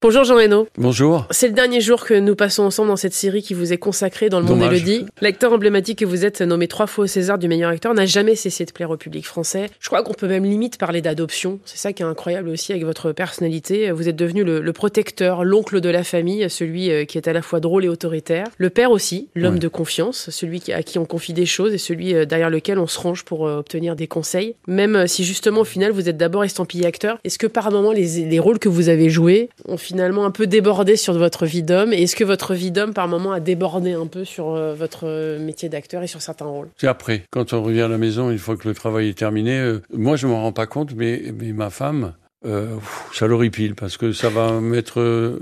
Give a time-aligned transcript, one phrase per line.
[0.00, 0.68] Bonjour Jean Reno.
[0.78, 1.26] Bonjour.
[1.32, 4.28] C'est le dernier jour que nous passons ensemble dans cette série qui vous est consacrée
[4.28, 4.76] dans le monde Dommage.
[4.88, 5.06] Élodie.
[5.20, 8.36] L'acteur emblématique que vous êtes, nommé trois fois au César du meilleur acteur, n'a jamais
[8.36, 9.66] cessé de plaire au public français.
[9.80, 11.58] Je crois qu'on peut même limite parler d'adoption.
[11.64, 13.90] C'est ça qui est incroyable aussi avec votre personnalité.
[13.90, 17.32] Vous êtes devenu le, le protecteur, l'oncle de la famille, celui euh, qui est à
[17.32, 18.46] la fois drôle et autoritaire.
[18.56, 19.58] Le père aussi, l'homme Ouais.
[19.58, 22.86] de confiance, celui à qui on confie des choses et celui euh, derrière lequel on
[22.86, 24.54] se range pour euh, obtenir des conseils.
[24.68, 28.26] Même si justement au final vous êtes d'abord estampillé acteur, est-ce que par moment les,
[28.26, 31.94] les rôles que vous avez joués ont finalement un peu débordé sur votre vie d'homme
[31.94, 35.38] est-ce que votre vie d'homme par moment a débordé un peu sur euh, votre euh,
[35.38, 36.68] métier d'acteur et sur certains rôles?
[36.76, 39.58] C'est après, quand on revient à la maison, une fois que le travail est terminé,
[39.58, 42.12] euh, moi je m'en rends pas compte, mais, ma femme,
[42.44, 42.76] euh,
[43.14, 45.38] ça l'horripile parce que ça va mettre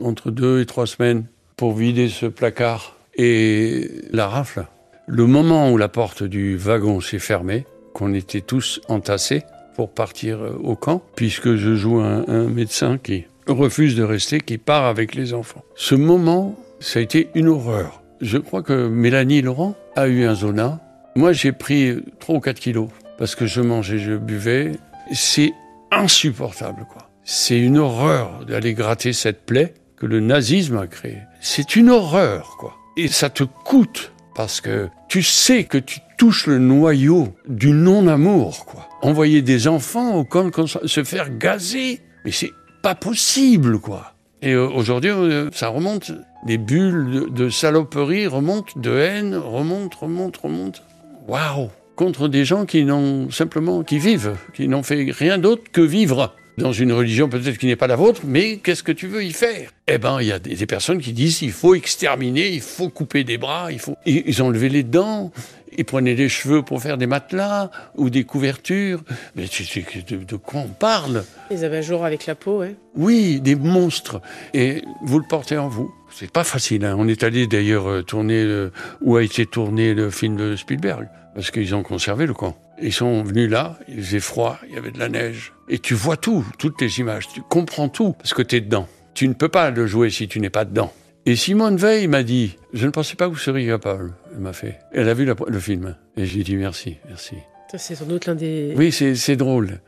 [0.00, 2.96] entre deux et trois semaines pour vider ce placard.
[3.16, 4.64] Et la rafle,
[5.06, 9.42] le moment où la porte du wagon s'est fermée, qu'on était tous entassés
[9.76, 14.84] pour partir au camp, puisque je joue un médecin qui refuse de rester, qui part
[14.84, 15.62] avec les enfants.
[15.74, 18.02] Ce moment, ça a été une horreur.
[18.20, 20.80] Je crois que Mélanie Laurent a eu un zona.
[21.16, 24.72] Moi, j'ai pris 3 ou 4 kilos parce que je mangeais, je buvais.
[25.12, 25.52] C'est
[25.90, 27.10] insupportable, quoi.
[27.24, 31.18] C'est une horreur d'aller gratter cette plaie que le nazisme a créée.
[31.40, 32.74] C'est une horreur, quoi.
[32.96, 38.64] Et ça te coûte parce que tu sais que tu touches le noyau du non-amour,
[38.64, 38.88] quoi.
[39.02, 42.52] Envoyer des enfants au camp se faire gazer, mais c'est
[42.82, 44.12] pas possible, quoi.
[44.42, 46.12] Et euh, aujourd'hui, euh, ça remonte.
[46.46, 50.80] Les bulles de, saloperie remontent, de haine remontent, remontent, remontent.
[51.28, 55.80] Waouh Contre des gens qui n'ont simplement, qui vivent, qui n'ont fait rien d'autre que
[55.80, 56.34] vivre.
[56.58, 59.32] Dans une religion peut-être qui n'est pas la vôtre, mais qu'est-ce que tu veux y
[59.32, 59.70] faire?
[59.88, 63.24] Eh ben, il y a des, personnes qui disent il faut exterminer, il faut couper
[63.24, 63.96] des bras, il faut.
[64.04, 65.32] Ils, ont levé les dents,
[65.76, 69.02] ils prenaient des cheveux pour faire des matelas ou des couvertures.
[69.34, 71.24] Mais de, de quoi on parle?
[71.50, 72.76] Les abat-jours avec la peau, ouais.
[72.96, 74.20] oui, des monstres.
[74.52, 75.92] Et vous le portez en vous.
[76.14, 76.84] C'est pas facile.
[76.84, 76.96] hein.
[76.98, 81.08] On est allé d'ailleurs euh, tourner le- où a été tourné le film de Spielberg,
[81.34, 82.56] parce qu'ils ont conservé le camp.
[82.80, 85.52] Ils sont venus là, il faisait froid, il y avait de la neige.
[85.68, 88.88] Et tu vois tout, toutes les images, tu comprends tout, parce que tu es dedans.
[89.14, 90.92] Tu ne peux pas le jouer si tu n'es pas dedans.
[91.24, 94.14] Et Simone Veil m'a dit, je ne pensais pas que vous seriez capable.
[94.32, 94.80] Elle m'a fait.
[94.92, 95.96] Elle a vu la- le film.
[96.16, 97.36] Et j'ai dit merci, merci.
[97.78, 99.80] C'est sans doute l'un des Oui, c'est drôle.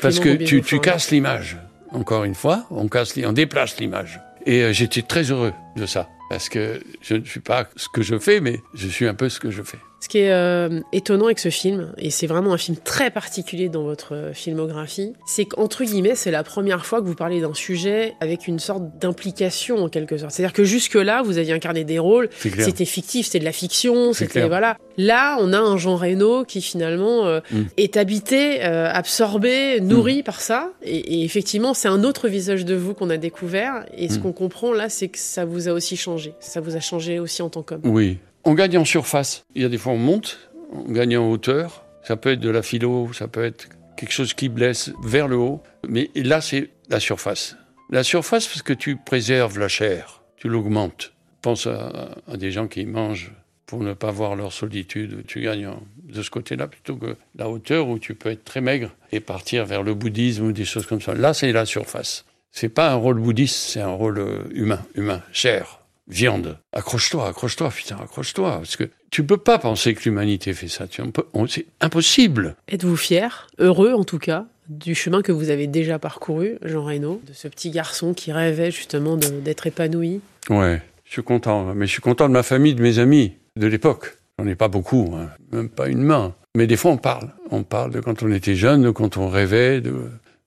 [0.00, 1.56] Parce que tu, casses l'image.
[1.90, 4.20] Encore une fois, on casse, on déplace l'image.
[4.46, 6.08] Et euh, j'étais très heureux de ça.
[6.28, 9.28] Parce que je ne suis pas ce que je fais, mais je suis un peu
[9.28, 9.78] ce que je fais.
[10.04, 13.70] Ce qui est euh, étonnant avec ce film, et c'est vraiment un film très particulier
[13.70, 17.54] dans votre euh, filmographie, c'est qu'entre guillemets, c'est la première fois que vous parlez d'un
[17.54, 20.32] sujet avec une sorte d'implication en quelque sorte.
[20.32, 24.46] C'est-à-dire que jusque-là, vous aviez incarné des rôles, c'était fictif, c'était de la fiction, c'était
[24.46, 24.76] voilà.
[24.98, 27.62] Là, on a un Jean Reno qui finalement euh, Mm.
[27.78, 32.74] est habité, euh, absorbé, nourri par ça, et, et effectivement, c'est un autre visage de
[32.74, 33.86] vous qu'on a découvert.
[33.96, 34.22] Et ce Mm.
[34.22, 37.40] qu'on comprend là, c'est que ça vous a aussi changé, ça vous a changé aussi
[37.40, 37.80] en tant qu'homme.
[37.84, 38.18] Oui.
[38.46, 39.46] On gagne en surface.
[39.54, 41.84] Il y a des fois, on monte, on gagne en hauteur.
[42.02, 45.36] Ça peut être de la philo, ça peut être quelque chose qui blesse vers le
[45.36, 45.62] haut.
[45.88, 47.56] Mais là, c'est la surface.
[47.90, 51.12] La surface, parce que tu préserves la chair, tu l'augmentes.
[51.40, 53.32] Pense à, des gens qui mangent
[53.64, 55.24] pour ne pas voir leur solitude.
[55.26, 55.70] Tu gagnes
[56.02, 59.64] de ce côté-là plutôt que la hauteur où tu peux être très maigre et partir
[59.64, 61.14] vers le bouddhisme ou des choses comme ça.
[61.14, 62.26] Là, c'est la surface.
[62.52, 66.58] C'est pas un rôle bouddhiste, c'est un rôle euh, humain, humain, chair, viande.
[66.72, 68.56] Accroche-toi, accroche-toi, putain, accroche-toi.
[68.58, 70.86] Parce que tu peux pas penser que l'humanité fait ça.
[70.90, 72.56] C'est impossible.
[72.68, 77.20] Êtes-vous fier, heureux en tout cas, du chemin que vous avez déjà parcouru, Jean Reno,
[77.26, 80.20] de ce petit garçon qui rêvait justement d'être épanoui?
[80.50, 81.74] Ouais, je suis content.
[81.74, 84.18] Mais je suis content de ma famille, de mes amis, de l'époque.
[84.38, 86.34] J'en ai pas beaucoup, hein, même pas une main.
[86.56, 87.30] Mais des fois, on parle.
[87.50, 89.94] On parle de quand on était jeune, de quand on rêvait, de,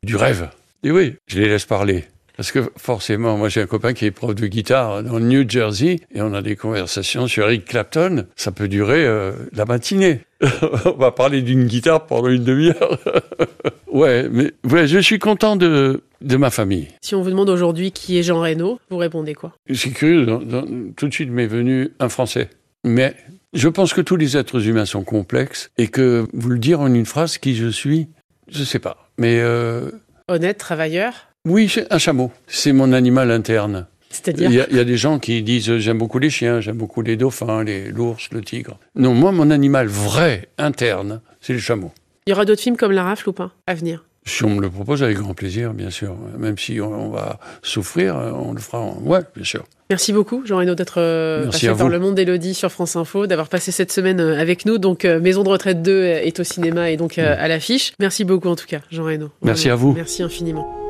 [0.04, 0.50] du rêve.
[0.84, 2.06] Et oui, je les laisse parler.
[2.38, 5.50] Parce que forcément, moi j'ai un copain qui est prof de guitare dans le New
[5.50, 8.28] Jersey et on a des conversations sur Eric Clapton.
[8.36, 10.22] Ça peut durer euh, la matinée.
[10.86, 13.00] on va parler d'une guitare pendant une demi-heure.
[13.92, 16.90] ouais, mais ouais, je suis content de, de ma famille.
[17.02, 19.54] Si on vous demande aujourd'hui qui est Jean Reno, vous répondez quoi?
[19.74, 22.50] C'est curieux, dans- dans- tout de suite m'est venu un Français.
[22.84, 23.16] Mais
[23.54, 26.94] je pense que tous les êtres humains sont complexes et que vous le dire en
[26.94, 28.08] une phrase, qui je suis,
[28.48, 29.10] je sais pas.
[29.18, 29.90] Mais euh,
[30.28, 31.14] Honnête, travailleur?
[31.48, 32.32] Oui, un chameau.
[32.48, 33.88] C'est mon animal interne.
[34.10, 36.30] C'est-à-dire Il y, a, il y a des gens qui disent euh, j'aime beaucoup les
[36.30, 38.78] chiens, j'aime beaucoup les dauphins, les l'ours, le tigre.
[38.96, 41.92] Non, moi, mon animal vrai, interne, c'est le chameau.
[42.26, 44.06] Il y aura d'autres films comme La Rafle ou pas à venir?
[44.26, 46.14] Si on me le propose, avec grand plaisir, bien sûr.
[46.38, 48.80] Même si on, on va souffrir, on le fera.
[48.80, 49.64] en- Ouais, bien sûr.
[49.90, 53.48] Merci beaucoup, Jean Reno, d'être euh, passé par le monde d'Elodie sur France Info, d'avoir
[53.48, 54.80] passé cette semaine euh, avec nous.
[54.80, 57.94] Donc, euh, Maison de retraite 2 est au cinéma et donc euh, à l'affiche.
[58.00, 59.30] Merci beaucoup, en tout cas, Jean Reno.
[59.44, 59.94] Merci à vous.
[59.94, 60.87] Merci infiniment.